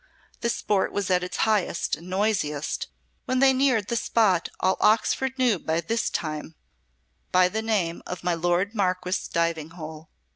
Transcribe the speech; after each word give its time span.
The 0.39 0.49
sport 0.49 0.91
was 0.91 1.11
at 1.11 1.21
its 1.23 1.37
highest 1.45 1.95
and 1.95 2.09
noisiest 2.09 2.87
when 3.25 3.37
they 3.37 3.53
neared 3.53 3.87
the 3.87 3.95
spot 3.95 4.49
all 4.59 4.75
Oxford 4.79 5.37
knew 5.37 5.59
by 5.59 5.79
this 5.79 6.09
time 6.09 6.55
by 7.31 7.47
the 7.49 7.61
name 7.61 8.01
of 8.07 8.23
"my 8.23 8.33
Lord 8.33 8.73
Marquess's 8.73 9.27
diving 9.27 9.69
hole." 9.77 10.09